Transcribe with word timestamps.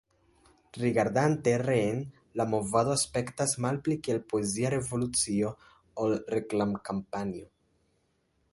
Rigardante 0.83 1.51
reen, 1.63 1.99
la 2.41 2.47
movado 2.53 2.95
aspektas 2.99 3.53
malpli 3.67 3.97
kiel 4.07 4.21
poezia 4.33 4.71
revolucio 4.77 5.55
ol 6.07 6.17
reklam-kampanjo. 6.37 7.47